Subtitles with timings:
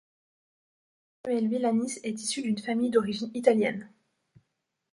[1.25, 3.87] Emmanuel Villanis est issu d'une famille d'origine italienne.